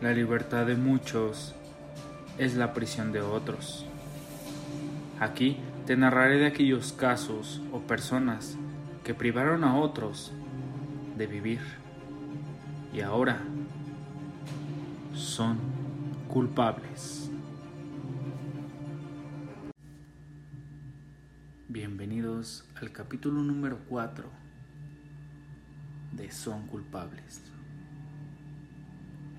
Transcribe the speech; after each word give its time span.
La 0.00 0.12
libertad 0.12 0.64
de 0.64 0.76
muchos 0.76 1.56
es 2.38 2.54
la 2.54 2.72
prisión 2.72 3.10
de 3.10 3.20
otros. 3.20 3.84
Aquí 5.18 5.56
te 5.86 5.96
narraré 5.96 6.38
de 6.38 6.46
aquellos 6.46 6.92
casos 6.92 7.60
o 7.72 7.80
personas 7.80 8.56
que 9.02 9.12
privaron 9.12 9.64
a 9.64 9.76
otros 9.76 10.32
de 11.16 11.26
vivir 11.26 11.58
y 12.94 13.00
ahora 13.00 13.40
son 15.16 15.58
culpables. 16.28 17.32
Bienvenidos 21.66 22.64
al 22.80 22.92
capítulo 22.92 23.42
número 23.42 23.80
4 23.88 24.30
de 26.12 26.30
Son 26.30 26.68
culpables. 26.68 27.57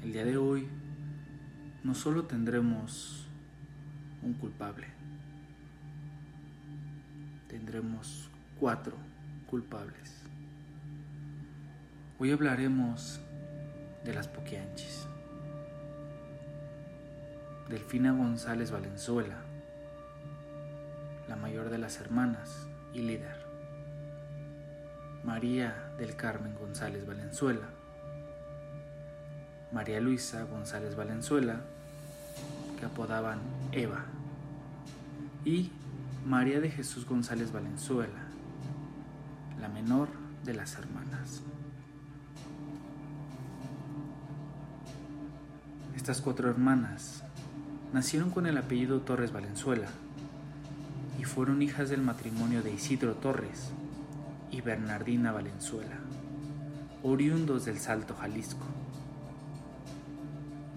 El 0.03 0.13
día 0.13 0.23
de 0.23 0.37
hoy 0.37 0.69
no 1.83 1.93
solo 1.93 2.23
tendremos 2.23 3.27
un 4.23 4.33
culpable, 4.33 4.87
tendremos 7.49 8.29
cuatro 8.57 8.95
culpables. 9.49 10.23
Hoy 12.17 12.31
hablaremos 12.31 13.19
de 14.05 14.13
las 14.13 14.29
Poquianchis. 14.29 15.05
Delfina 17.67 18.13
González 18.13 18.71
Valenzuela, 18.71 19.41
la 21.27 21.35
mayor 21.35 21.69
de 21.69 21.77
las 21.77 21.99
hermanas 21.99 22.67
y 22.93 23.01
líder. 23.01 23.45
María 25.25 25.91
del 25.97 26.15
Carmen 26.15 26.55
González 26.55 27.05
Valenzuela. 27.05 27.78
María 29.71 29.99
Luisa 29.99 30.43
González 30.43 30.95
Valenzuela, 30.95 31.61
que 32.79 32.85
apodaban 32.85 33.39
Eva. 33.71 34.05
Y 35.45 35.71
María 36.25 36.59
de 36.59 36.71
Jesús 36.71 37.05
González 37.05 37.51
Valenzuela, 37.51 38.27
la 39.59 39.69
menor 39.69 40.07
de 40.43 40.53
las 40.53 40.73
hermanas. 40.73 41.41
Estas 45.95 46.21
cuatro 46.21 46.49
hermanas 46.49 47.23
nacieron 47.93 48.31
con 48.31 48.47
el 48.47 48.57
apellido 48.57 49.01
Torres 49.01 49.31
Valenzuela 49.31 49.87
y 51.19 51.25
fueron 51.25 51.61
hijas 51.61 51.89
del 51.89 52.01
matrimonio 52.01 52.63
de 52.63 52.73
Isidro 52.73 53.15
Torres 53.15 53.71
y 54.51 54.61
Bernardina 54.61 55.31
Valenzuela, 55.31 55.97
oriundos 57.03 57.65
del 57.65 57.77
Salto 57.77 58.15
Jalisco. 58.15 58.65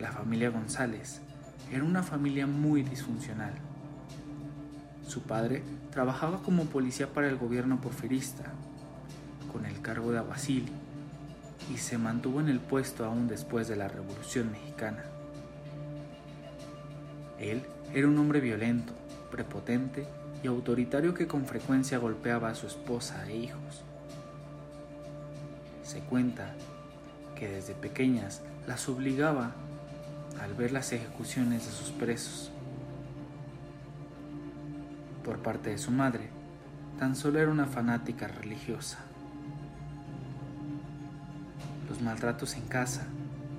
La 0.03 0.11
familia 0.11 0.50
González 0.50 1.20
era 1.70 1.84
una 1.84 2.03
familia 2.03 2.48
muy 2.48 2.83
disfuncional. 2.83 3.53
Su 5.06 5.22
padre 5.22 5.62
trabajaba 5.92 6.42
como 6.42 6.64
policía 6.64 7.06
para 7.12 7.28
el 7.28 7.36
gobierno 7.36 7.81
porfirista, 7.81 8.47
con 9.53 9.64
el 9.64 9.80
cargo 9.80 10.11
de 10.11 10.19
aguacil, 10.19 10.67
y 11.73 11.78
se 11.78 11.98
mantuvo 11.98 12.41
en 12.41 12.48
el 12.48 12.58
puesto 12.58 13.05
aún 13.05 13.28
después 13.28 13.69
de 13.69 13.77
la 13.77 13.86
Revolución 13.86 14.50
Mexicana. 14.50 15.05
Él 17.39 17.62
era 17.95 18.08
un 18.08 18.19
hombre 18.19 18.41
violento, 18.41 18.95
prepotente 19.30 20.05
y 20.42 20.48
autoritario 20.48 21.14
que 21.14 21.28
con 21.28 21.47
frecuencia 21.47 21.98
golpeaba 21.98 22.48
a 22.48 22.56
su 22.56 22.67
esposa 22.67 23.25
e 23.28 23.36
hijos. 23.36 23.84
Se 25.84 26.00
cuenta 26.00 26.56
que 27.36 27.47
desde 27.47 27.75
pequeñas 27.75 28.42
las 28.67 28.89
obligaba 28.89 29.53
al 30.43 30.55
ver 30.55 30.73
las 30.73 30.93
ejecuciones 30.93 31.65
de 31.67 31.73
sus 31.73 31.91
presos. 31.91 32.51
Por 35.25 35.39
parte 35.39 35.71
de 35.71 35.79
su 35.79 35.93
madre, 35.93 36.31
tan 36.98 37.14
solo 37.14 37.39
era 37.39 37.51
una 37.51 37.67
fanática 37.67 38.27
religiosa. 38.27 38.98
Los 41.89 42.02
maltratos 42.02 42.57
en 42.57 42.67
casa 42.67 43.05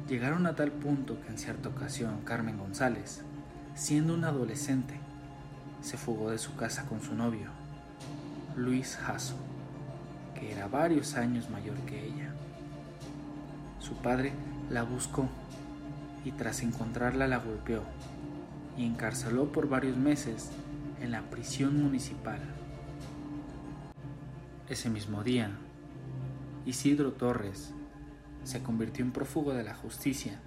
llegaron 0.09 0.45
a 0.45 0.55
tal 0.55 0.71
punto 0.71 1.21
que 1.21 1.29
en 1.29 1.37
cierta 1.37 1.69
ocasión 1.69 2.19
Carmen 2.25 2.57
González, 2.57 3.21
siendo 3.75 4.13
una 4.13 4.27
adolescente, 4.27 4.95
se 5.81 5.95
fugó 5.95 6.31
de 6.31 6.37
su 6.37 6.55
casa 6.57 6.83
con 6.85 7.01
su 7.01 7.15
novio, 7.15 7.49
Luis 8.57 8.97
Jasso, 8.97 9.35
que 10.35 10.51
era 10.51 10.67
varios 10.67 11.15
años 11.15 11.49
mayor 11.49 11.77
que 11.85 12.07
ella. 12.07 12.33
Su 13.79 13.95
padre 13.95 14.33
la 14.69 14.83
buscó 14.83 15.29
y 16.23 16.31
tras 16.31 16.61
encontrarla 16.61 17.27
la 17.27 17.37
golpeó 17.37 17.83
y 18.77 18.85
encarceló 18.85 19.51
por 19.51 19.67
varios 19.67 19.97
meses 19.97 20.51
en 21.01 21.11
la 21.11 21.21
prisión 21.29 21.81
municipal. 21.81 22.39
Ese 24.69 24.89
mismo 24.89 25.23
día, 25.23 25.51
Isidro 26.65 27.13
Torres 27.13 27.73
se 28.43 28.63
convirtió 28.63 29.03
en 29.03 29.11
prófugo 29.11 29.53
de 29.53 29.63
la 29.63 29.75
justicia 29.75 30.39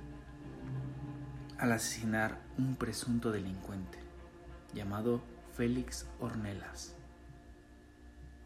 al 1.59 1.73
asesinar 1.73 2.41
un 2.59 2.77
presunto 2.77 3.31
delincuente 3.31 3.99
llamado 4.75 5.23
Félix 5.55 6.07
Ornelas. 6.21 6.95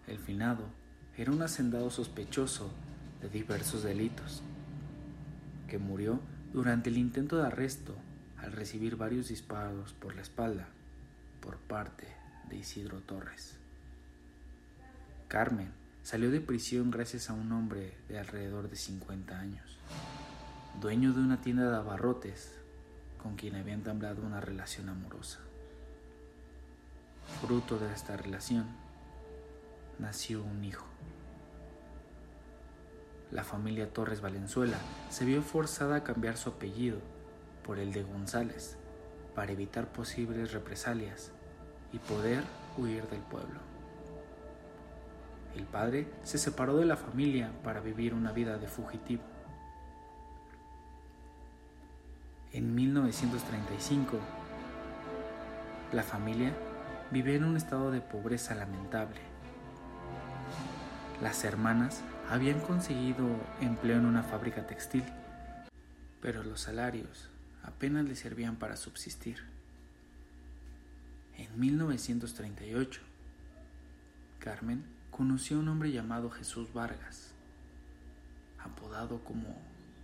El 0.07 0.19
finado 0.19 0.65
era 1.17 1.33
un 1.33 1.43
hacendado 1.43 1.91
sospechoso 1.91 2.71
de 3.21 3.29
diversos 3.29 3.83
delitos, 3.83 4.43
que 5.69 5.79
murió 5.79 6.21
durante 6.53 6.91
el 6.91 6.99
intento 6.99 7.37
de 7.37 7.47
arresto 7.47 7.95
al 8.39 8.53
recibir 8.53 8.97
varios 8.97 9.29
disparos 9.29 9.93
por 9.93 10.15
la 10.15 10.23
espalda 10.23 10.69
por 11.41 11.59
parte 11.59 12.07
de 12.49 12.57
Isidro 12.57 13.01
Torres. 13.01 13.57
Carmen 15.29 15.71
salió 16.03 16.31
de 16.31 16.41
prisión 16.41 16.91
gracias 16.91 17.31
a 17.31 17.35
un 17.35 17.53
hombre 17.53 17.95
de 18.09 18.19
alrededor 18.19 18.69
de 18.69 18.77
50 18.77 19.39
años, 19.39 19.79
dueño 20.81 21.13
de 21.13 21.21
una 21.21 21.41
tienda 21.41 21.71
de 21.71 21.77
abarrotes 21.77 22.53
con 23.23 23.37
quien 23.37 23.55
había 23.55 23.75
entablado 23.75 24.23
una 24.23 24.41
relación 24.41 24.89
amorosa. 24.89 25.39
Fruto 27.41 27.79
de 27.79 27.93
esta 27.93 28.17
relación 28.17 28.67
nació 29.99 30.43
un 30.43 30.65
hijo. 30.65 30.90
La 33.31 33.45
familia 33.45 33.93
Torres 33.93 34.21
Valenzuela 34.21 34.79
se 35.09 35.25
vio 35.25 35.43
forzada 35.43 35.97
a 35.97 36.05
cambiar 36.05 36.37
su 36.37 36.51
apellido 36.51 36.99
por 37.65 37.79
el 37.79 37.93
de 37.93 38.03
González 38.03 38.77
para 39.37 39.53
evitar 39.53 39.87
posibles 39.87 40.53
represalias 40.53 41.31
y 41.93 41.99
poder 41.99 42.43
huir 42.77 43.07
del 43.09 43.21
pueblo. 43.21 43.61
El 45.55 45.65
padre 45.65 46.09
se 46.25 46.39
separó 46.39 46.77
de 46.77 46.87
la 46.87 46.97
familia 46.97 47.53
para 47.63 47.81
vivir 47.81 48.15
una 48.15 48.33
vida 48.33 48.59
de 48.59 48.67
fugitivo. 48.67 49.23
En 52.53 52.75
1935, 52.75 54.19
la 55.93 56.03
familia 56.03 56.53
vivía 57.13 57.37
en 57.37 57.45
un 57.45 57.57
estado 57.57 57.93
de 57.93 58.01
pobreza 58.01 58.57
lamentable. 58.57 59.21
Las 61.23 61.45
hermanas 61.45 62.03
habían 62.31 62.61
conseguido 62.61 63.27
empleo 63.61 63.99
en 63.99 64.07
una 64.07 64.23
fábrica 64.23 64.65
textil, 64.65 65.03
pero 66.23 66.45
los 66.45 66.61
salarios 66.61 67.29
apenas 67.65 68.05
les 68.05 68.21
servían 68.21 68.55
para 68.55 68.77
subsistir. 68.77 69.39
En 71.37 71.59
1938, 71.59 73.01
Carmen 74.39 74.85
conoció 75.11 75.57
a 75.57 75.61
un 75.61 75.69
hombre 75.71 75.91
llamado 75.91 76.31
Jesús 76.31 76.73
Vargas, 76.73 77.33
apodado 78.61 79.25
como 79.25 79.61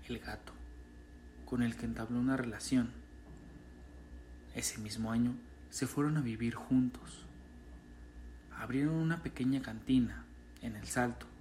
el 0.08 0.18
gato, 0.18 0.52
con 1.44 1.62
el 1.62 1.76
que 1.76 1.86
entabló 1.86 2.18
una 2.18 2.36
relación. 2.36 2.90
Ese 4.56 4.78
mismo 4.78 5.12
año 5.12 5.32
se 5.70 5.86
fueron 5.86 6.16
a 6.16 6.22
vivir 6.22 6.56
juntos. 6.56 7.24
Abrieron 8.58 8.94
una 8.94 9.22
pequeña 9.22 9.62
cantina 9.62 10.24
en 10.60 10.74
el 10.74 10.88
Salto. 10.88 11.35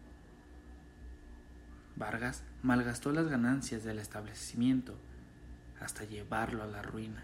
Vargas 1.96 2.44
malgastó 2.62 3.12
las 3.12 3.28
ganancias 3.28 3.84
del 3.84 4.00
establecimiento 4.00 4.96
hasta 5.80 6.04
llevarlo 6.04 6.64
a 6.64 6.68
la 6.68 6.82
ruina. 6.82 7.24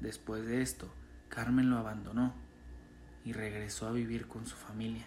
Después 0.00 0.46
de 0.46 0.62
esto, 0.62 0.92
Carmen 1.28 1.70
lo 1.70 1.78
abandonó 1.78 2.34
y 3.24 3.32
regresó 3.32 3.86
a 3.86 3.92
vivir 3.92 4.26
con 4.26 4.46
su 4.46 4.56
familia. 4.56 5.06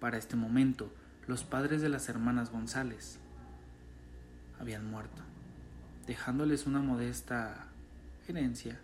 Para 0.00 0.18
este 0.18 0.36
momento, 0.36 0.92
los 1.26 1.44
padres 1.44 1.80
de 1.80 1.88
las 1.88 2.08
hermanas 2.08 2.50
González 2.50 3.18
habían 4.58 4.90
muerto 4.90 5.22
dejándoles 6.06 6.66
una 6.66 6.80
modesta 6.80 7.66
herencia. 8.28 8.78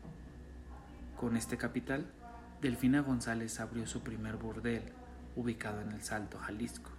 Con 1.19 1.37
este 1.37 1.57
capital, 1.57 2.07
Delfina 2.63 3.01
González 3.01 3.59
abrió 3.61 3.87
su 3.87 4.03
primer 4.03 4.37
burdel, 4.37 4.83
ubicado 5.39 5.81
en 5.81 5.93
el 5.93 6.03
Salto, 6.03 6.37
Jalisco. 6.39 6.91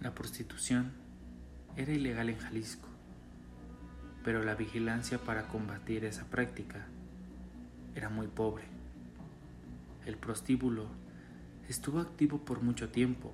La 0.00 0.14
prostitución 0.14 0.92
era 1.74 1.92
ilegal 1.92 2.28
en 2.28 2.38
Jalisco, 2.38 2.88
pero 4.22 4.44
la 4.44 4.54
vigilancia 4.54 5.18
para 5.18 5.48
combatir 5.48 6.04
esa 6.04 6.24
práctica 6.26 6.86
era 7.96 8.08
muy 8.08 8.28
pobre. 8.28 8.62
El 10.04 10.16
prostíbulo 10.16 10.86
estuvo 11.68 11.98
activo 11.98 12.44
por 12.44 12.62
mucho 12.62 12.90
tiempo, 12.90 13.32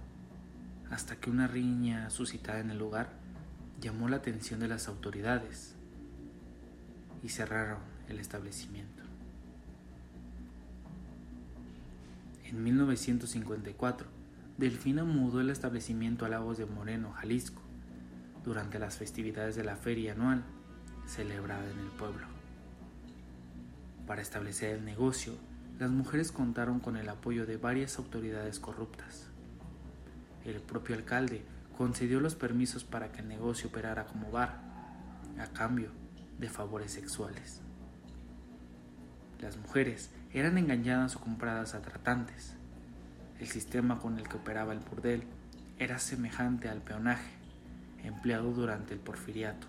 hasta 0.90 1.16
que 1.16 1.28
una 1.28 1.46
riña 1.46 2.08
suscitada 2.08 2.60
en 2.60 2.70
el 2.70 2.78
lugar 2.78 3.10
llamó 3.78 4.08
la 4.08 4.16
atención 4.16 4.58
de 4.58 4.68
las 4.68 4.88
autoridades 4.88 5.74
y 7.22 7.28
cerraron 7.28 7.80
el 8.08 8.18
establecimiento. 8.20 9.01
En 12.52 12.62
1954, 12.64 14.06
Delfina 14.58 15.04
mudó 15.04 15.40
el 15.40 15.48
establecimiento 15.48 16.26
a 16.26 16.28
Lagos 16.28 16.58
de 16.58 16.66
Moreno, 16.66 17.10
Jalisco, 17.12 17.62
durante 18.44 18.78
las 18.78 18.98
festividades 18.98 19.56
de 19.56 19.64
la 19.64 19.76
feria 19.76 20.12
anual 20.12 20.44
celebrada 21.06 21.64
en 21.70 21.78
el 21.78 21.88
pueblo. 21.92 22.26
Para 24.06 24.20
establecer 24.20 24.76
el 24.76 24.84
negocio, 24.84 25.32
las 25.78 25.90
mujeres 25.90 26.30
contaron 26.30 26.78
con 26.78 26.98
el 26.98 27.08
apoyo 27.08 27.46
de 27.46 27.56
varias 27.56 27.98
autoridades 27.98 28.60
corruptas. 28.60 29.28
El 30.44 30.60
propio 30.60 30.94
alcalde 30.94 31.42
concedió 31.78 32.20
los 32.20 32.34
permisos 32.34 32.84
para 32.84 33.12
que 33.12 33.20
el 33.20 33.28
negocio 33.28 33.70
operara 33.70 34.04
como 34.04 34.30
bar, 34.30 34.60
a 35.38 35.46
cambio 35.46 35.88
de 36.38 36.50
favores 36.50 36.92
sexuales. 36.92 37.62
Las 39.40 39.56
mujeres 39.56 40.10
eran 40.32 40.56
engañadas 40.58 41.16
o 41.16 41.20
compradas 41.20 41.74
a 41.74 41.82
tratantes. 41.82 42.54
El 43.38 43.48
sistema 43.48 43.98
con 43.98 44.18
el 44.18 44.28
que 44.28 44.36
operaba 44.36 44.72
el 44.72 44.78
burdel 44.78 45.24
era 45.78 45.98
semejante 45.98 46.68
al 46.68 46.80
peonaje 46.80 47.30
empleado 48.04 48.52
durante 48.52 48.94
el 48.94 49.00
porfiriato. 49.00 49.66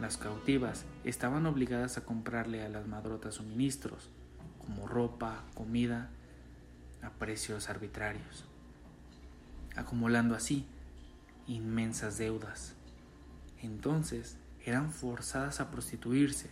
Las 0.00 0.16
cautivas 0.18 0.84
estaban 1.04 1.46
obligadas 1.46 1.96
a 1.96 2.04
comprarle 2.04 2.62
a 2.62 2.68
las 2.68 2.86
madrotas 2.86 3.34
suministros, 3.34 4.10
como 4.58 4.86
ropa, 4.86 5.44
comida, 5.54 6.10
a 7.02 7.10
precios 7.10 7.68
arbitrarios, 7.70 8.44
acumulando 9.74 10.34
así 10.34 10.66
inmensas 11.46 12.18
deudas. 12.18 12.74
Entonces 13.62 14.36
eran 14.64 14.92
forzadas 14.92 15.60
a 15.60 15.70
prostituirse 15.70 16.50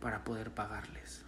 para 0.00 0.24
poder 0.24 0.50
pagarles. 0.50 1.24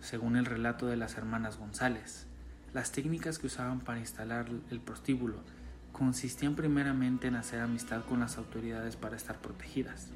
Según 0.00 0.36
el 0.36 0.44
relato 0.44 0.86
de 0.86 0.96
las 0.96 1.16
hermanas 1.16 1.58
González, 1.58 2.26
las 2.72 2.92
técnicas 2.92 3.38
que 3.38 3.48
usaban 3.48 3.80
para 3.80 3.98
instalar 3.98 4.46
el 4.70 4.80
prostíbulo 4.80 5.40
consistían 5.92 6.54
primeramente 6.54 7.26
en 7.26 7.36
hacer 7.36 7.60
amistad 7.60 8.04
con 8.04 8.20
las 8.20 8.36
autoridades 8.36 8.96
para 8.96 9.16
estar 9.16 9.38
protegidas. 9.38 10.08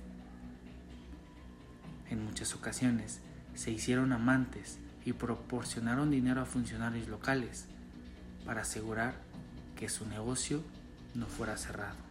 En 2.11 2.25
muchas 2.25 2.55
ocasiones 2.55 3.21
se 3.55 3.71
hicieron 3.71 4.13
amantes 4.13 4.79
y 5.05 5.13
proporcionaron 5.13 6.11
dinero 6.11 6.43
a 6.43 6.45
funcionarios 6.45 7.09
locales 7.09 7.67
para 8.45 8.63
asegurar 8.63 9.15
que 9.75 9.89
su 9.89 10.07
negocio 10.07 10.63
no 11.15 11.27
fuera 11.27 11.57
cerrado. 11.57 12.10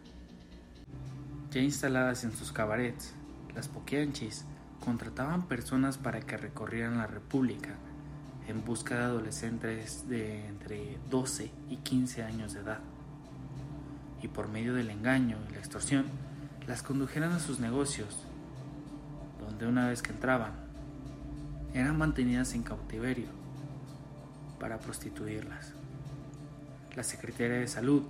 Ya 1.50 1.60
instaladas 1.60 2.22
en 2.22 2.32
sus 2.32 2.52
cabarets, 2.52 3.12
las 3.54 3.66
poquianchis 3.66 4.44
contrataban 4.84 5.48
personas 5.48 5.98
para 5.98 6.20
que 6.20 6.36
recorrieran 6.36 6.98
la 6.98 7.08
República 7.08 7.70
en 8.46 8.64
busca 8.64 8.96
de 8.96 9.02
adolescentes 9.02 10.08
de 10.08 10.46
entre 10.46 10.98
12 11.10 11.50
y 11.68 11.76
15 11.78 12.22
años 12.22 12.54
de 12.54 12.60
edad 12.60 12.80
y 14.22 14.28
por 14.28 14.48
medio 14.48 14.74
del 14.74 14.90
engaño 14.90 15.38
y 15.48 15.52
la 15.52 15.58
extorsión 15.58 16.04
las 16.66 16.82
condujeran 16.82 17.32
a 17.32 17.40
sus 17.40 17.58
negocios, 17.58 18.26
donde 19.40 19.66
una 19.66 19.88
vez 19.88 20.02
que 20.02 20.12
entraban, 20.12 20.52
eran 21.74 21.98
mantenidas 21.98 22.54
en 22.54 22.62
cautiverio 22.62 23.28
para 24.58 24.78
prostituirlas. 24.78 25.72
La 26.94 27.02
Secretaría 27.02 27.56
de 27.56 27.66
Salud 27.66 28.02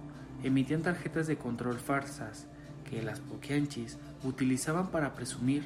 emitían 0.43 0.83
tarjetas 0.83 1.27
de 1.27 1.37
control 1.39 1.79
farsas 1.79 2.47
que 2.91 3.03
las 3.03 3.21
poquianchis 3.21 3.99
utilizaban 4.25 4.89
para 4.89 5.15
presumir 5.15 5.65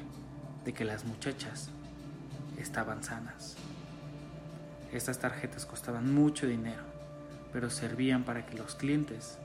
de 0.63 0.73
que 0.73 0.85
las 0.85 1.05
muchachas 1.05 1.69
estaban 2.57 3.03
sanas. 3.03 3.55
Estas 4.93 5.17
tarjetas 5.19 5.65
costaban 5.65 6.13
mucho 6.13 6.45
dinero, 6.45 6.83
pero 7.51 7.71
servían 7.71 8.23
para 8.23 8.45
que 8.45 8.55
los 8.55 8.75
clientes 8.75 9.39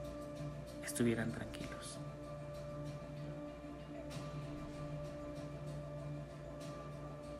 estuvieran 0.85 1.33
tranquilos. 1.33 1.99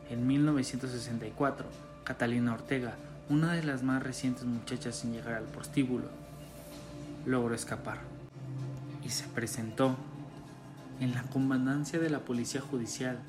En 0.09 0.27
1964, 0.27 1.67
Catalina 2.03 2.53
Ortega, 2.53 2.95
una 3.29 3.53
de 3.53 3.63
las 3.63 3.83
más 3.83 4.03
recientes 4.03 4.43
muchachas 4.43 4.95
sin 4.95 5.13
llegar 5.13 5.35
al 5.35 5.45
prostíbulo, 5.45 6.09
logró 7.25 7.53
escapar 7.53 7.99
y 9.03 9.09
se 9.09 9.27
presentó 9.29 9.95
en 11.01 11.13
la 11.13 11.23
comandancia 11.23 11.99
de 11.99 12.09
la 12.09 12.19
Policía 12.19 12.61
Judicial 12.61 13.19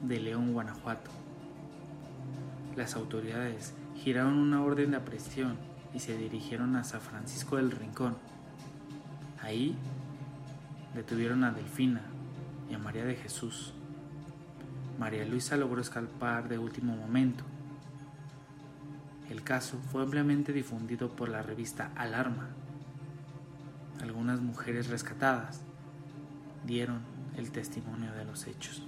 de 0.00 0.20
León, 0.20 0.54
Guanajuato. 0.54 1.10
Las 2.76 2.94
autoridades 2.94 3.74
giraron 3.96 4.38
una 4.38 4.62
orden 4.62 4.92
de 4.92 4.96
aprehensión 4.96 5.58
y 5.92 5.98
se 5.98 6.16
dirigieron 6.16 6.76
a 6.76 6.84
San 6.84 7.00
Francisco 7.00 7.56
del 7.56 7.72
Rincón, 7.72 8.16
Ahí 9.42 9.76
detuvieron 10.94 11.44
a 11.44 11.52
Delfina 11.52 12.00
y 12.68 12.74
a 12.74 12.78
María 12.78 13.04
de 13.04 13.14
Jesús. 13.14 13.74
María 14.98 15.24
Luisa 15.24 15.56
logró 15.56 15.80
escapar 15.80 16.48
de 16.48 16.58
último 16.58 16.96
momento. 16.96 17.44
El 19.30 19.44
caso 19.44 19.78
fue 19.92 20.02
ampliamente 20.02 20.52
difundido 20.52 21.14
por 21.14 21.28
la 21.28 21.42
revista 21.42 21.92
Alarma. 21.94 22.48
Algunas 24.00 24.40
mujeres 24.40 24.88
rescatadas 24.88 25.60
dieron 26.64 27.15
el 27.36 27.50
testimonio 27.50 28.12
de 28.12 28.24
los 28.24 28.46
hechos. 28.46 28.82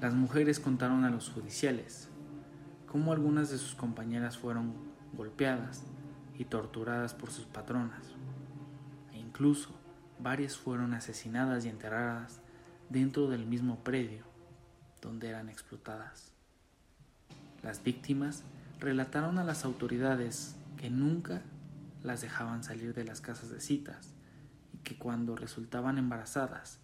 Las 0.00 0.14
mujeres 0.14 0.60
contaron 0.60 1.04
a 1.04 1.10
los 1.10 1.30
judiciales 1.30 2.08
cómo 2.86 3.12
algunas 3.12 3.50
de 3.50 3.58
sus 3.58 3.74
compañeras 3.74 4.38
fueron 4.38 4.72
golpeadas 5.14 5.82
y 6.38 6.44
torturadas 6.44 7.14
por 7.14 7.30
sus 7.30 7.44
patronas. 7.46 8.02
E 9.12 9.18
incluso 9.18 9.70
varias 10.18 10.56
fueron 10.56 10.94
asesinadas 10.94 11.64
y 11.64 11.68
enterradas 11.68 12.40
dentro 12.88 13.28
del 13.28 13.46
mismo 13.46 13.82
predio 13.82 14.24
donde 15.02 15.28
eran 15.28 15.48
explotadas. 15.48 16.32
Las 17.62 17.82
víctimas 17.82 18.44
relataron 18.80 19.38
a 19.38 19.44
las 19.44 19.64
autoridades 19.64 20.56
que 20.76 20.90
nunca 20.90 21.42
las 22.02 22.20
dejaban 22.20 22.64
salir 22.64 22.94
de 22.94 23.04
las 23.04 23.20
casas 23.20 23.50
de 23.50 23.60
citas 23.60 24.15
que 24.86 24.96
cuando 24.96 25.34
resultaban 25.34 25.98
embarazadas 25.98 26.78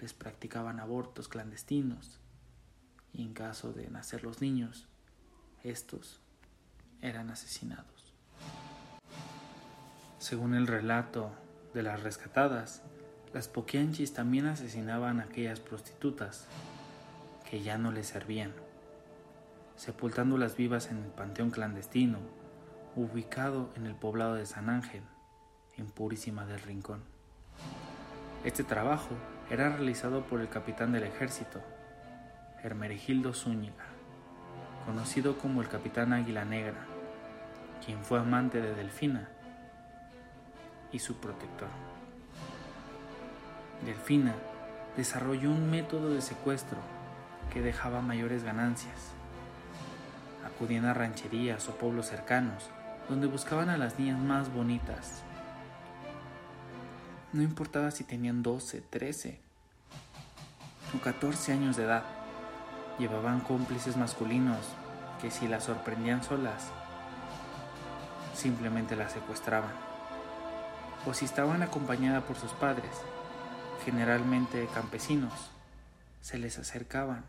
les 0.00 0.12
practicaban 0.12 0.80
abortos 0.80 1.28
clandestinos 1.28 2.18
y 3.12 3.22
en 3.22 3.32
caso 3.32 3.72
de 3.72 3.88
nacer 3.88 4.24
los 4.24 4.40
niños, 4.40 4.88
estos 5.62 6.20
eran 7.00 7.30
asesinados. 7.30 8.12
Según 10.18 10.54
el 10.54 10.66
relato 10.66 11.30
de 11.74 11.84
las 11.84 12.02
rescatadas, 12.02 12.82
las 13.32 13.46
poquianchis 13.46 14.12
también 14.14 14.46
asesinaban 14.46 15.20
a 15.20 15.24
aquellas 15.24 15.60
prostitutas 15.60 16.48
que 17.48 17.62
ya 17.62 17.78
no 17.78 17.92
les 17.92 18.08
servían, 18.08 18.52
sepultándolas 19.76 20.56
vivas 20.56 20.90
en 20.90 21.04
el 21.04 21.10
panteón 21.12 21.50
clandestino, 21.50 22.18
ubicado 22.96 23.70
en 23.76 23.86
el 23.86 23.94
poblado 23.94 24.34
de 24.34 24.44
San 24.44 24.68
Ángel, 24.68 25.04
en 25.76 25.86
Purísima 25.86 26.44
del 26.44 26.58
Rincón. 26.58 27.17
Este 28.44 28.62
trabajo 28.62 29.10
era 29.50 29.68
realizado 29.68 30.22
por 30.22 30.40
el 30.40 30.48
capitán 30.48 30.92
del 30.92 31.02
ejército, 31.02 31.60
Hermeregildo 32.62 33.34
Zúñiga, 33.34 33.84
conocido 34.86 35.38
como 35.38 35.60
el 35.60 35.68
capitán 35.68 36.12
Águila 36.12 36.44
Negra, 36.44 36.86
quien 37.84 37.98
fue 38.04 38.20
amante 38.20 38.60
de 38.60 38.74
Delfina 38.74 39.28
y 40.92 41.00
su 41.00 41.16
protector. 41.16 41.68
Delfina 43.84 44.34
desarrolló 44.96 45.50
un 45.50 45.70
método 45.70 46.10
de 46.10 46.22
secuestro 46.22 46.78
que 47.52 47.60
dejaba 47.60 48.02
mayores 48.02 48.44
ganancias. 48.44 49.12
Acudían 50.46 50.84
a 50.84 50.94
rancherías 50.94 51.68
o 51.68 51.72
pueblos 51.76 52.06
cercanos 52.06 52.70
donde 53.08 53.26
buscaban 53.26 53.68
a 53.68 53.78
las 53.78 53.98
niñas 53.98 54.18
más 54.18 54.52
bonitas. 54.52 55.22
No 57.32 57.42
importaba 57.42 57.90
si 57.90 58.04
tenían 58.04 58.42
12, 58.42 58.80
13 58.80 59.38
o 60.96 61.00
14 61.00 61.52
años 61.52 61.76
de 61.76 61.84
edad, 61.84 62.04
llevaban 62.98 63.40
cómplices 63.40 63.98
masculinos 63.98 64.58
que 65.20 65.30
si 65.30 65.46
las 65.46 65.64
sorprendían 65.64 66.22
solas, 66.22 66.68
simplemente 68.34 68.96
las 68.96 69.12
secuestraban. 69.12 69.72
O 71.06 71.12
si 71.12 71.26
estaban 71.26 71.62
acompañadas 71.62 72.24
por 72.24 72.36
sus 72.36 72.52
padres, 72.52 72.90
generalmente 73.84 74.66
campesinos, 74.72 75.50
se 76.22 76.38
les 76.38 76.58
acercaban 76.58 77.26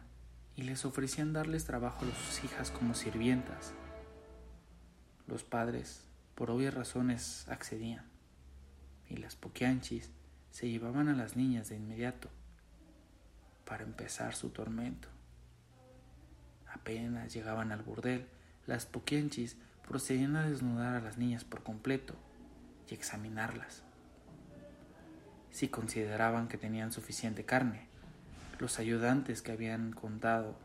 y 0.55 0.63
les 0.63 0.85
ofrecían 0.85 1.33
darles 1.33 1.65
trabajo 1.65 2.05
a 2.05 2.25
sus 2.25 2.43
hijas 2.45 2.71
como 2.71 2.93
sirvientas. 2.93 3.73
Los 5.27 5.43
padres, 5.43 6.05
por 6.35 6.51
obvias 6.51 6.73
razones, 6.73 7.45
accedían, 7.49 8.05
y 9.09 9.17
las 9.17 9.35
poquianchis 9.35 10.11
se 10.51 10.69
llevaban 10.69 11.09
a 11.09 11.13
las 11.13 11.35
niñas 11.35 11.69
de 11.69 11.75
inmediato 11.75 12.29
para 13.65 13.83
empezar 13.83 14.35
su 14.35 14.49
tormento. 14.49 15.07
Apenas 16.71 17.33
llegaban 17.33 17.71
al 17.71 17.81
burdel, 17.81 18.27
las 18.65 18.85
poquianchis 18.85 19.57
procedían 19.87 20.35
a 20.35 20.47
desnudar 20.47 20.95
a 20.95 21.01
las 21.01 21.17
niñas 21.17 21.43
por 21.43 21.63
completo 21.63 22.15
y 22.89 22.93
examinarlas. 22.93 23.83
Si 25.51 25.67
consideraban 25.67 26.47
que 26.47 26.57
tenían 26.57 26.91
suficiente 26.91 27.43
carne, 27.43 27.87
los 28.59 28.77
ayudantes 28.77 29.41
que 29.41 29.51
habían 29.51 29.91
contado 29.91 30.57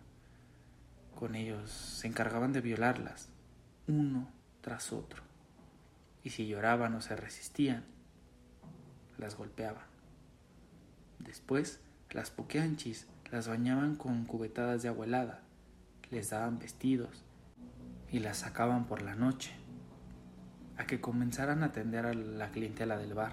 con 1.15 1.35
ellos 1.35 1.71
se 1.71 2.07
encargaban 2.07 2.53
de 2.53 2.61
violarlas, 2.61 3.29
uno 3.87 4.31
tras 4.61 4.93
otro. 4.93 5.23
Y 6.23 6.31
si 6.31 6.47
lloraban 6.47 6.95
o 6.95 7.01
se 7.01 7.17
resistían, 7.17 7.85
las 9.19 9.37
golpeaban. 9.37 9.85
Después, 11.19 11.81
las 12.11 12.31
poquianchis 12.31 13.07
las 13.31 13.49
bañaban 13.49 13.97
con 13.97 14.25
cubetadas 14.25 14.83
de 14.83 14.89
agua 14.89 15.07
helada, 15.07 15.43
les 16.11 16.31
daban 16.31 16.59
vestidos 16.59 17.25
y 18.11 18.21
las 18.21 18.39
sacaban 18.39 18.87
por 18.87 19.03
la 19.03 19.15
noche 19.15 19.53
a 20.77 20.87
que 20.87 21.01
comenzaran 21.01 21.63
a 21.63 21.67
atender 21.67 22.07
a 22.07 22.15
la 22.15 22.51
clientela 22.51 22.97
del 22.97 23.15
bar 23.15 23.33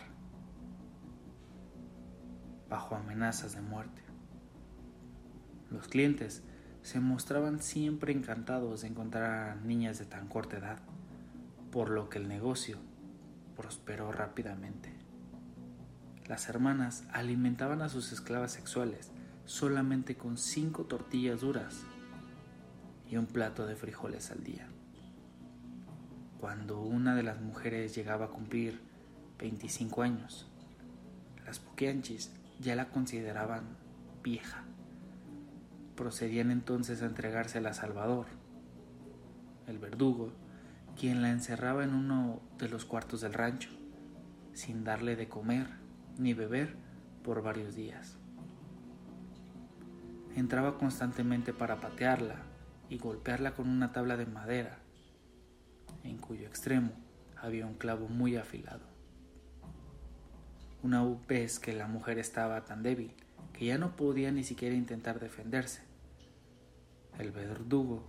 bajo 2.69 2.95
amenazas 2.95 3.53
de 3.53 3.61
muerte. 3.61 4.01
Los 5.69 5.87
clientes 5.87 6.41
se 6.81 6.99
mostraban 6.99 7.59
siempre 7.61 8.13
encantados 8.13 8.81
de 8.81 8.87
encontrar 8.87 9.49
a 9.49 9.55
niñas 9.55 9.99
de 9.99 10.05
tan 10.05 10.27
corta 10.27 10.57
edad, 10.57 10.79
por 11.71 11.89
lo 11.89 12.09
que 12.09 12.17
el 12.17 12.27
negocio 12.27 12.77
prosperó 13.55 14.11
rápidamente. 14.11 15.00
Las 16.27 16.49
hermanas 16.49 17.03
alimentaban 17.11 17.81
a 17.81 17.89
sus 17.89 18.11
esclavas 18.11 18.51
sexuales 18.51 19.11
solamente 19.45 20.15
con 20.15 20.37
cinco 20.37 20.85
tortillas 20.85 21.41
duras 21.41 21.83
y 23.09 23.17
un 23.17 23.25
plato 23.25 23.65
de 23.65 23.75
frijoles 23.75 24.31
al 24.31 24.43
día. 24.43 24.67
Cuando 26.39 26.81
una 26.81 27.15
de 27.15 27.23
las 27.23 27.41
mujeres 27.41 27.95
llegaba 27.95 28.25
a 28.25 28.29
cumplir 28.29 28.81
25 29.39 30.01
años, 30.01 30.47
las 31.45 31.59
poquianchis 31.59 32.31
ya 32.59 32.75
la 32.75 32.89
consideraban 32.89 33.77
vieja 34.23 34.63
procedían 36.01 36.49
entonces 36.49 37.03
a 37.03 37.05
entregársela 37.05 37.69
a 37.69 37.73
Salvador, 37.75 38.25
el 39.67 39.77
verdugo, 39.77 40.33
quien 40.99 41.21
la 41.21 41.29
encerraba 41.29 41.83
en 41.83 41.93
uno 41.93 42.41
de 42.57 42.69
los 42.69 42.85
cuartos 42.85 43.21
del 43.21 43.33
rancho, 43.33 43.69
sin 44.53 44.83
darle 44.83 45.15
de 45.15 45.29
comer 45.29 45.67
ni 46.17 46.33
beber 46.33 46.75
por 47.23 47.41
varios 47.41 47.75
días. 47.75 48.17
Entraba 50.35 50.77
constantemente 50.77 51.53
para 51.53 51.81
patearla 51.81 52.35
y 52.89 52.97
golpearla 52.97 53.53
con 53.53 53.69
una 53.69 53.91
tabla 53.91 54.17
de 54.17 54.25
madera, 54.25 54.79
en 56.03 56.17
cuyo 56.17 56.47
extremo 56.47 56.91
había 57.37 57.65
un 57.65 57.75
clavo 57.75 58.07
muy 58.07 58.37
afilado. 58.37 58.85
Una 60.83 61.03
vez 61.27 61.59
que 61.59 61.73
la 61.73 61.87
mujer 61.87 62.17
estaba 62.17 62.65
tan 62.65 62.81
débil 62.81 63.13
que 63.53 63.65
ya 63.65 63.77
no 63.77 63.95
podía 63.95 64.31
ni 64.31 64.43
siquiera 64.43 64.75
intentar 64.75 65.19
defenderse, 65.19 65.83
el 67.19 67.31
verdugo 67.31 68.03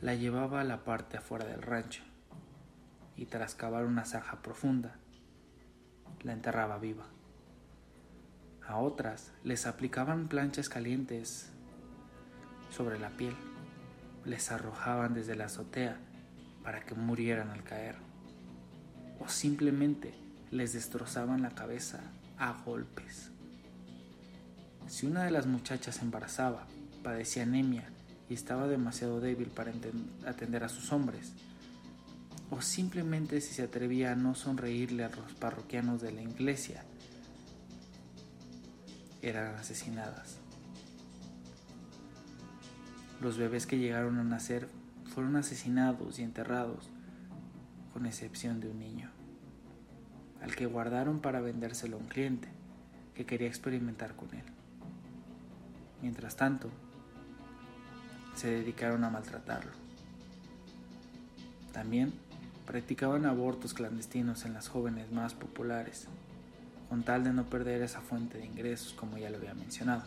la 0.00 0.14
llevaba 0.14 0.60
a 0.60 0.64
la 0.64 0.84
parte 0.84 1.16
afuera 1.16 1.44
del 1.44 1.60
rancho 1.60 2.02
y 3.16 3.26
tras 3.26 3.54
cavar 3.54 3.84
una 3.84 4.04
zanja 4.04 4.42
profunda, 4.42 4.96
la 6.22 6.32
enterraba 6.32 6.78
viva. 6.78 7.13
A 8.66 8.78
otras 8.78 9.32
les 9.42 9.66
aplicaban 9.66 10.28
planchas 10.28 10.68
calientes 10.68 11.50
sobre 12.70 12.98
la 12.98 13.10
piel, 13.10 13.34
les 14.24 14.50
arrojaban 14.50 15.12
desde 15.12 15.36
la 15.36 15.46
azotea 15.46 15.98
para 16.62 16.80
que 16.80 16.94
murieran 16.94 17.50
al 17.50 17.62
caer, 17.62 17.96
o 19.20 19.28
simplemente 19.28 20.14
les 20.50 20.72
destrozaban 20.72 21.42
la 21.42 21.50
cabeza 21.50 22.00
a 22.38 22.52
golpes. 22.64 23.30
Si 24.86 25.06
una 25.06 25.24
de 25.24 25.30
las 25.30 25.46
muchachas 25.46 26.00
embarazaba, 26.00 26.66
padecía 27.02 27.42
anemia 27.42 27.90
y 28.30 28.34
estaba 28.34 28.66
demasiado 28.66 29.20
débil 29.20 29.48
para 29.48 29.72
atender 30.26 30.64
a 30.64 30.68
sus 30.70 30.90
hombres, 30.90 31.32
o 32.50 32.62
simplemente 32.62 33.40
si 33.40 33.52
se 33.52 33.62
atrevía 33.62 34.12
a 34.12 34.16
no 34.16 34.34
sonreírle 34.34 35.04
a 35.04 35.10
los 35.10 35.34
parroquianos 35.34 36.00
de 36.00 36.12
la 36.12 36.22
iglesia, 36.22 36.84
eran 39.28 39.54
asesinadas. 39.56 40.38
Los 43.20 43.38
bebés 43.38 43.66
que 43.66 43.78
llegaron 43.78 44.18
a 44.18 44.24
nacer 44.24 44.68
fueron 45.06 45.36
asesinados 45.36 46.18
y 46.18 46.22
enterrados, 46.22 46.90
con 47.92 48.06
excepción 48.06 48.60
de 48.60 48.68
un 48.68 48.78
niño, 48.78 49.10
al 50.42 50.54
que 50.54 50.66
guardaron 50.66 51.20
para 51.20 51.40
vendérselo 51.40 51.96
a 51.96 52.00
un 52.00 52.06
cliente 52.06 52.48
que 53.14 53.24
quería 53.24 53.48
experimentar 53.48 54.14
con 54.14 54.34
él. 54.34 54.44
Mientras 56.02 56.36
tanto, 56.36 56.68
se 58.34 58.48
dedicaron 58.48 59.04
a 59.04 59.10
maltratarlo. 59.10 59.72
También 61.72 62.12
practicaban 62.66 63.24
abortos 63.26 63.72
clandestinos 63.72 64.44
en 64.44 64.52
las 64.54 64.68
jóvenes 64.68 65.12
más 65.12 65.34
populares, 65.34 66.08
con 66.88 67.02
tal 67.02 67.24
de 67.24 67.32
no 67.32 67.44
perder 67.44 67.82
esa 67.82 68.00
fuente 68.00 68.38
de 68.38 68.46
ingresos 68.46 68.92
como 68.92 69.18
ya 69.18 69.30
lo 69.30 69.38
había 69.38 69.54
mencionado. 69.54 70.02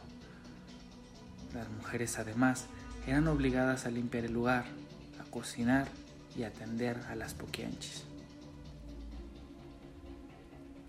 Las 1.53 1.69
mujeres 1.69 2.19
además 2.19 2.65
eran 3.07 3.27
obligadas 3.27 3.85
a 3.85 3.91
limpiar 3.91 4.25
el 4.25 4.33
lugar, 4.33 4.65
a 5.19 5.29
cocinar 5.29 5.87
y 6.37 6.43
atender 6.43 6.97
a 7.09 7.15
las 7.15 7.33
poquianchis. 7.33 8.03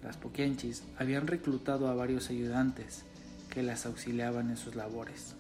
Las 0.03 0.17
poquianchis 0.17 0.83
habían 0.99 1.27
reclutado 1.27 1.89
a 1.89 1.95
varios 1.95 2.31
ayudantes 2.31 3.05
que 3.51 3.63
las 3.63 3.87
auxiliaban 3.87 4.51
en 4.51 4.57
sus 4.57 4.75
labores. 4.75 5.35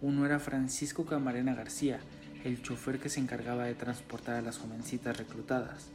Uno 0.00 0.26
era 0.26 0.38
Francisco 0.38 1.04
Camarena 1.06 1.54
García, 1.54 1.98
el 2.44 2.62
chofer 2.62 2.98
que 2.98 3.08
se 3.08 3.20
encargaba 3.20 3.64
de 3.64 3.74
transportar 3.74 4.36
a 4.36 4.42
las 4.42 4.58
jovencitas 4.58 5.16
reclutadas, 5.16 5.88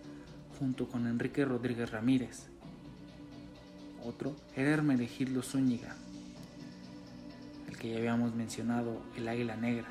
junto 0.57 0.87
con 0.87 1.07
Enrique 1.07 1.45
Rodríguez 1.45 1.91
Ramírez. 1.91 2.47
Otro 4.05 4.35
era 4.55 4.71
Hermenegildo 4.71 5.41
Zúñiga, 5.41 5.95
el 7.67 7.77
que 7.77 7.91
ya 7.91 7.97
habíamos 7.97 8.33
mencionado, 8.33 9.01
el 9.15 9.27
Águila 9.27 9.55
Negra. 9.55 9.87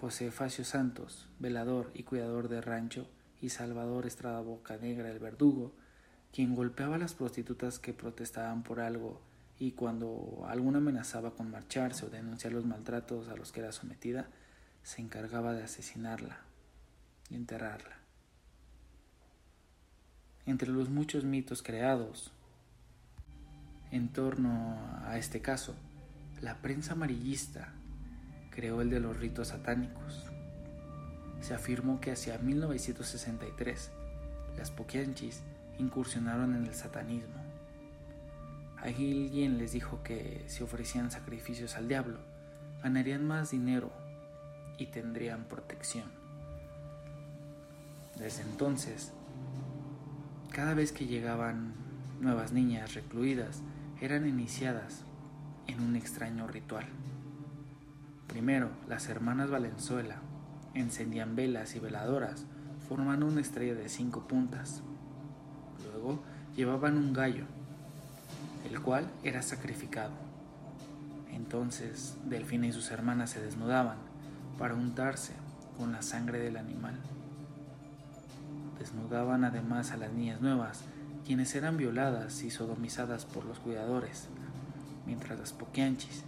José 0.00 0.30
Facio 0.30 0.64
Santos, 0.64 1.28
velador 1.38 1.90
y 1.94 2.04
cuidador 2.04 2.48
de 2.48 2.60
rancho, 2.62 3.06
y 3.40 3.50
Salvador 3.50 4.06
Estrada 4.06 4.40
Boca 4.40 4.76
Negra, 4.76 5.10
el 5.10 5.18
verdugo, 5.18 5.72
quien 6.32 6.54
golpeaba 6.54 6.96
a 6.96 6.98
las 6.98 7.14
prostitutas 7.14 7.78
que 7.78 7.92
protestaban 7.92 8.62
por 8.62 8.80
algo 8.80 9.20
y 9.58 9.72
cuando 9.72 10.46
alguna 10.48 10.78
amenazaba 10.78 11.34
con 11.34 11.50
marcharse 11.50 12.06
o 12.06 12.10
denunciar 12.10 12.52
los 12.52 12.64
maltratos 12.64 13.28
a 13.28 13.36
los 13.36 13.52
que 13.52 13.60
era 13.60 13.72
sometida, 13.72 14.28
se 14.82 15.02
encargaba 15.02 15.52
de 15.52 15.64
asesinarla 15.64 16.40
y 17.28 17.34
enterrarla. 17.34 17.99
Entre 20.50 20.68
los 20.68 20.90
muchos 20.90 21.22
mitos 21.22 21.62
creados 21.62 22.32
en 23.92 24.08
torno 24.08 24.76
a 25.04 25.16
este 25.16 25.40
caso, 25.40 25.76
la 26.40 26.56
prensa 26.56 26.94
amarillista 26.94 27.72
creó 28.50 28.80
el 28.80 28.90
de 28.90 28.98
los 28.98 29.16
ritos 29.16 29.46
satánicos. 29.46 30.24
Se 31.40 31.54
afirmó 31.54 32.00
que 32.00 32.10
hacia 32.10 32.36
1963 32.38 33.92
las 34.58 34.72
Poquianchis 34.72 35.40
incursionaron 35.78 36.56
en 36.56 36.66
el 36.66 36.74
satanismo 36.74 37.44
Alguien 38.78 39.56
les 39.56 39.70
dijo 39.70 40.02
que 40.02 40.42
si 40.48 40.64
ofrecían 40.64 41.12
sacrificios 41.12 41.76
al 41.76 41.86
diablo, 41.86 42.18
ganarían 42.82 43.24
más 43.24 43.52
dinero 43.52 43.92
y 44.78 44.86
tendrían 44.86 45.44
protección. 45.44 46.10
Desde 48.18 48.42
entonces, 48.42 49.12
cada 50.50 50.74
vez 50.74 50.92
que 50.92 51.06
llegaban 51.06 51.74
nuevas 52.20 52.52
niñas 52.52 52.94
recluidas, 52.94 53.62
eran 54.00 54.26
iniciadas 54.26 55.04
en 55.66 55.80
un 55.80 55.96
extraño 55.96 56.46
ritual. 56.48 56.86
Primero, 58.26 58.70
las 58.88 59.08
hermanas 59.08 59.50
Valenzuela 59.50 60.16
encendían 60.74 61.36
velas 61.36 61.74
y 61.76 61.78
veladoras, 61.78 62.44
formando 62.88 63.26
una 63.26 63.40
estrella 63.40 63.74
de 63.74 63.88
cinco 63.88 64.26
puntas. 64.26 64.82
Luego 65.84 66.22
llevaban 66.56 66.96
un 66.96 67.12
gallo, 67.12 67.44
el 68.68 68.80
cual 68.80 69.10
era 69.22 69.42
sacrificado. 69.42 70.12
Entonces 71.32 72.16
Delfina 72.24 72.66
y 72.66 72.72
sus 72.72 72.90
hermanas 72.90 73.30
se 73.30 73.40
desnudaban 73.40 73.98
para 74.58 74.74
untarse 74.74 75.32
con 75.78 75.92
la 75.92 76.02
sangre 76.02 76.38
del 76.38 76.56
animal. 76.56 76.98
Desnudaban 78.90 79.44
además 79.44 79.92
a 79.92 79.96
las 79.96 80.12
niñas 80.12 80.40
nuevas, 80.40 80.82
quienes 81.24 81.54
eran 81.54 81.76
violadas 81.76 82.42
y 82.42 82.50
sodomizadas 82.50 83.24
por 83.24 83.44
los 83.44 83.60
cuidadores, 83.60 84.26
mientras 85.06 85.38
las 85.38 85.52
poquianchis 85.52 86.24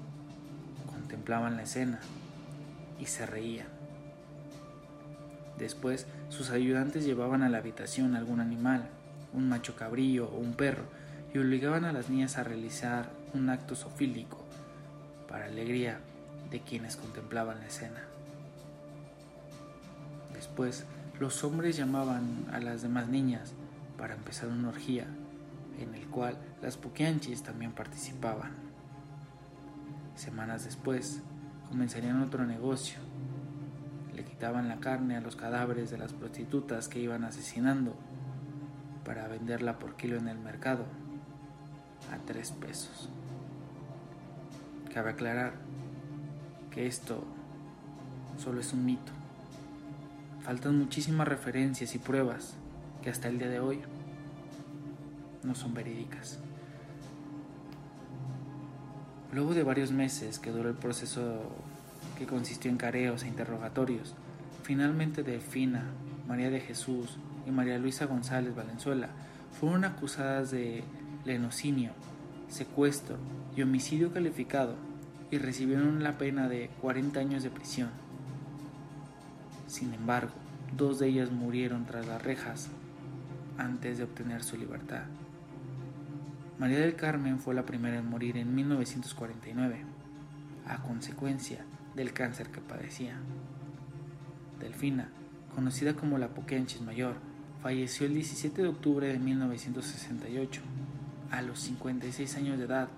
contemplaban 0.87 1.57
la 1.57 1.64
escena 1.64 1.99
y 3.00 3.07
se 3.07 3.26
reían. 3.26 3.66
Después, 5.59 6.07
sus 6.28 6.50
ayudantes 6.50 7.04
llevaban 7.04 7.42
a 7.42 7.49
la 7.49 7.59
habitación 7.59 8.14
algún 8.14 8.38
animal, 8.38 8.88
un 9.33 9.49
macho 9.49 9.75
cabrillo 9.75 10.28
o 10.28 10.38
un 10.38 10.54
perro, 10.54 10.85
y 11.35 11.38
obligaban 11.38 11.85
a 11.85 11.92
las 11.92 12.11
niñas 12.11 12.38
a 12.38 12.45
realizar 12.45 13.11
un 13.35 13.50
acto 13.50 13.75
sofílico 13.75 14.38
para 15.28 15.47
alegría 15.47 15.99
de 16.52 16.61
quienes 16.61 16.95
contemplaban 16.95 17.59
la 17.59 17.66
escena. 17.66 18.04
Después, 20.33 20.85
los 21.21 21.45
hombres 21.45 21.76
llamaban 21.76 22.47
a 22.52 22.59
las 22.59 22.83
demás 22.83 23.09
niñas 23.09 23.52
para 23.97 24.14
empezar 24.14 24.49
una 24.49 24.71
orgía, 24.71 25.07
en 25.78 25.95
el 25.95 26.07
cual 26.07 26.37
las 26.61 26.76
poquianchis 26.76 27.42
también 27.42 27.73
participaban. 27.73 28.52
Semanas 30.16 30.64
después, 30.64 31.21
comenzarían 31.69 32.23
otro 32.23 32.45
negocio. 32.45 32.99
Le 34.14 34.25
quitaban 34.25 34.69
la 34.69 34.81
carne 34.81 35.16
a 35.16 35.21
los 35.21 35.37
cadáveres 35.37 35.90
de 35.90 35.99
las 35.99 36.12
prostitutas 36.12 36.88
que 36.88 37.00
iban 37.00 37.25
asesinando 37.25 37.95
para 39.04 39.28
venderla 39.28 39.78
por 39.78 39.97
kilo 39.97 40.16
en 40.16 40.28
el 40.28 40.38
mercado 40.38 40.85
a 42.12 42.19
tres 42.26 42.50
pesos. 42.52 43.09
Cabe 44.92 45.11
aclarar 45.11 45.54
que 46.71 46.87
esto 46.87 47.25
solo 48.38 48.61
es 48.61 48.73
un 48.73 48.85
mito. 48.85 49.12
Faltan 50.44 50.76
muchísimas 50.76 51.28
referencias 51.28 51.94
y 51.94 51.99
pruebas 51.99 52.54
que 53.00 53.11
hasta 53.11 53.28
el 53.28 53.38
día 53.38 53.49
de 53.49 53.61
hoy 53.61 53.80
no 55.44 55.54
son 55.54 55.72
verídicas. 55.72 56.40
Luego 59.32 59.54
de 59.54 59.62
varios 59.62 59.92
meses 59.92 60.40
que 60.40 60.50
duró 60.50 60.68
el 60.68 60.75
proceso 60.75 61.42
que 62.18 62.26
consistió 62.26 62.70
en 62.70 62.76
careos 62.76 63.22
e 63.22 63.28
interrogatorios, 63.28 64.14
finalmente 64.64 65.22
Delfina, 65.22 65.84
María 66.26 66.50
de 66.50 66.61
Jesús 66.61 67.18
y 67.46 67.50
María 67.50 67.78
Luisa 67.78 68.06
González 68.06 68.54
Valenzuela 68.54 69.11
fueron 69.58 69.84
acusadas 69.84 70.50
de 70.50 70.82
lenocinio, 71.25 71.92
secuestro 72.49 73.16
y 73.56 73.62
homicidio 73.62 74.12
calificado 74.12 74.75
y 75.30 75.38
recibieron 75.38 76.02
la 76.02 76.18
pena 76.18 76.49
de 76.49 76.68
40 76.80 77.20
años 77.20 77.42
de 77.44 77.50
prisión. 77.50 78.01
Sin 79.73 79.95
embargo, 79.95 80.35
dos 80.76 80.99
de 80.99 81.09
ellas 81.09 81.31
murieron 81.31 81.87
tras 81.87 82.07
las 82.07 82.23
rejas 82.23 82.69
antes 83.57 83.97
de 83.97 84.05
obtener 84.05 84.45
su 84.45 84.59
libertad. 84.59 85.05
María 86.59 86.79
del 86.79 86.95
Carmen 86.95 87.38
fue 87.38 87.55
la 87.55 87.64
primera 87.64 87.97
en 87.97 88.07
morir 88.07 88.37
en 88.37 88.55
1949, 88.55 89.79
a 90.67 90.83
consecuencia 90.83 91.64
del 91.95 92.12
cáncer 92.12 92.50
que 92.50 92.61
padecía. 92.61 93.17
Delfina, 94.61 95.09
conocida 95.55 95.95
como 95.95 96.19
la 96.19 96.35
Poquenchis 96.35 96.83
Mayor, 96.83 97.14
falleció 97.62 98.05
el 98.07 98.12
17 98.12 98.61
de 98.61 98.68
octubre 98.68 99.07
de 99.07 99.18
1968, 99.18 100.61
a 101.31 101.40
los 101.40 101.59
56 101.61 102.37
años 102.37 102.59
de 102.59 102.66
edad, 102.66 102.90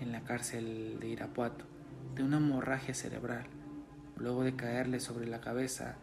en 0.00 0.10
la 0.10 0.22
cárcel 0.22 0.98
de 0.98 1.06
Irapuato, 1.06 1.66
de 2.16 2.24
una 2.24 2.38
hemorragia 2.38 2.94
cerebral, 2.94 3.46
luego 4.16 4.42
de 4.42 4.54
caerle 4.56 4.98
sobre 4.98 5.26
la 5.26 5.40
cabeza 5.40 5.96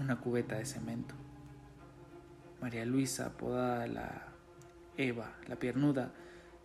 una 0.00 0.20
cubeta 0.20 0.56
de 0.56 0.66
cemento. 0.66 1.14
María 2.60 2.84
Luisa, 2.84 3.26
apodada 3.26 3.86
la 3.86 4.28
Eva, 4.96 5.36
la 5.46 5.54
piernuda, 5.56 6.12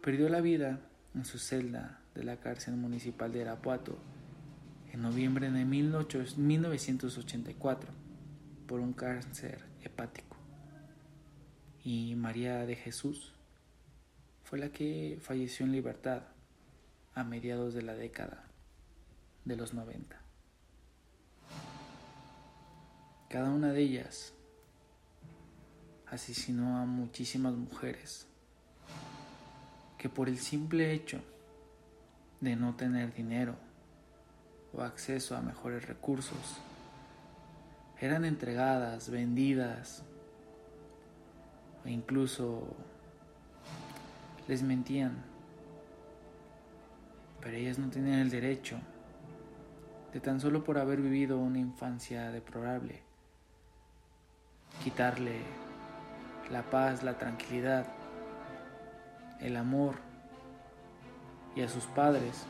perdió 0.02 0.30
la 0.30 0.42
vida 0.42 0.80
en 1.14 1.26
su 1.26 1.38
celda 1.38 2.00
de 2.16 2.24
la 2.24 2.38
cárcel 2.38 2.76
municipal 2.76 3.32
de 3.32 3.42
Irapuato 3.42 4.00
en 4.92 5.02
noviembre 5.02 5.52
de 5.52 5.66
1984 5.66 7.92
por 8.68 8.80
un 8.80 8.94
cáncer 8.94 9.64
hepático. 9.84 10.38
Y 11.84 12.16
María 12.16 12.66
de 12.66 12.76
Jesús 12.76 13.34
fue 14.44 14.60
la 14.60 14.70
que 14.70 15.18
falleció 15.22 15.66
en 15.66 15.72
libertad 15.72 16.24
a 17.16 17.24
mediados 17.24 17.74
de 17.74 17.82
la 17.82 17.96
década 17.96 18.44
de 19.46 19.56
los 19.56 19.74
90. 19.74 20.21
Cada 23.32 23.50
una 23.50 23.72
de 23.72 23.80
ellas 23.80 24.34
asesinó 26.08 26.80
a 26.80 26.86
muchísimas 26.86 27.54
mujeres 27.54 28.28
que 29.98 30.10
por 30.10 30.28
el 30.28 30.38
simple 30.38 30.92
hecho 30.92 31.22
de 32.42 32.58
no 32.58 32.76
tener 32.76 33.14
dinero 33.14 33.56
o 34.74 34.82
acceso 34.82 35.38
a 35.38 35.42
mejores 35.42 35.88
recursos 35.88 36.58
eran 38.02 38.26
entregadas, 38.26 39.10
vendidas 39.10 40.04
o 41.86 41.88
incluso 41.88 42.68
les 44.50 44.62
mentían. 44.62 45.24
Pero 47.40 47.56
ellas 47.56 47.80
no 47.80 47.90
tenían 47.90 48.20
el 48.20 48.30
derecho 48.30 48.78
de 50.12 50.20
tan 50.20 50.42
solo 50.42 50.66
por 50.66 50.78
haber 50.78 51.00
vivido 51.00 51.40
una 51.40 51.60
infancia 51.60 52.30
deplorable 52.30 53.10
quitarle 54.84 55.42
la 56.52 56.64
paz, 56.64 57.04
la 57.04 57.18
tranquilidad, 57.18 57.86
el 59.40 59.56
amor 59.56 59.96
y 61.56 61.62
a 61.62 61.70
sus 61.70 61.86
padres 61.86 62.46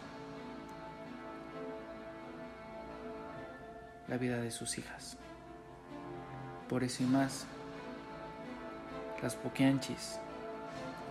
la 4.07 4.17
vida 4.17 4.41
de 4.41 4.51
sus 4.51 4.77
hijas. 4.77 5.17
Por 6.67 6.83
eso 6.83 7.03
y 7.03 7.05
más, 7.05 7.45
las 9.21 9.35
poquianchis 9.35 10.19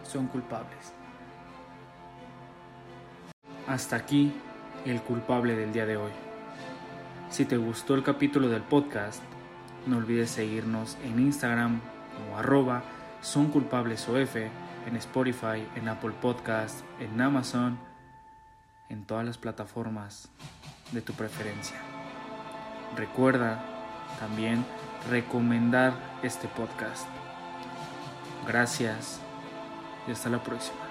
son 0.03 0.27
culpables. 0.27 0.93
Hasta 3.67 3.97
aquí 3.97 4.33
el 4.85 5.01
culpable 5.03 5.57
del 5.57 5.73
día 5.73 5.87
de 5.87 5.97
hoy. 5.97 6.13
Si 7.31 7.45
te 7.45 7.57
gustó 7.57 7.95
el 7.95 8.03
capítulo 8.03 8.49
del 8.49 8.63
podcast, 8.63 9.23
no 9.87 9.97
olvides 9.97 10.31
seguirnos 10.31 10.97
en 11.05 11.19
Instagram 11.21 11.81
como 12.17 12.39
arroba 12.39 12.83
son 13.21 13.49
culpables 13.49 14.01
en 14.87 14.97
Spotify, 14.97 15.67
en 15.77 15.89
Apple 15.89 16.13
Podcast, 16.21 16.81
en 16.99 17.21
Amazon, 17.21 17.79
en 18.89 19.05
todas 19.05 19.25
las 19.25 19.39
plataformas 19.39 20.29
de 20.93 21.03
tu 21.03 21.13
preferencia. 21.13 21.77
Recuerda 22.97 23.63
también 24.19 24.65
recomendar 25.09 25.93
este 26.23 26.49
podcast. 26.49 27.07
Gracias 28.47 29.21
y 30.09 30.13
hasta 30.13 30.29
la 30.29 30.43
próxima. 30.43 30.90